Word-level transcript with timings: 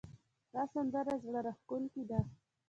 دا 0.53 0.63
سندره 0.73 1.15
زړه 1.23 1.39
راښکونکې 1.45 2.03
ده 2.09 2.19